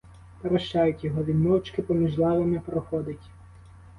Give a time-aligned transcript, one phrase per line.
[0.41, 3.29] Прощають його— він мовчки поміж лавами проходить.